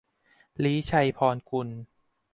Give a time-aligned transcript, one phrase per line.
[0.63, 1.69] ลี้ชัยพรกุล